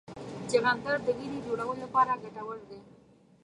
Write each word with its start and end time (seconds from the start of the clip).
چغندر 0.51 0.95
د 1.05 1.07
وینې 1.17 1.39
جوړولو 1.45 1.81
لپاره 1.83 2.19
ګټور 2.23 2.57
دی. 2.69 2.79